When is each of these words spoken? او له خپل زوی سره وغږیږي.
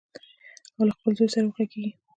او 0.75 0.81
له 0.87 0.93
خپل 0.97 1.11
زوی 1.17 1.29
سره 1.33 1.45
وغږیږي. 1.47 1.89